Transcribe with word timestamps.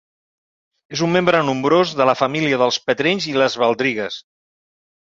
És 0.95 1.03
un 1.07 1.11
membre 1.17 1.43
nombrós 1.49 1.93
de 2.01 2.09
la 2.11 2.17
família 2.23 2.61
dels 2.63 2.83
petrells 2.89 3.31
i 3.35 3.39
les 3.43 3.61
baldrigues. 3.67 4.21